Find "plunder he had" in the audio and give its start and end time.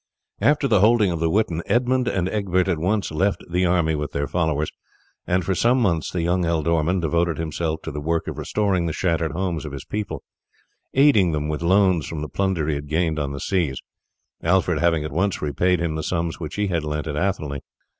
12.29-12.87